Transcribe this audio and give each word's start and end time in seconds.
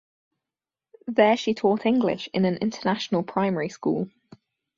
There 1.05 1.37
she 1.37 1.53
taught 1.53 1.85
English 1.85 2.27
in 2.33 2.43
an 2.45 2.55
international 2.57 3.21
primary 3.21 3.69
school. 3.69 4.09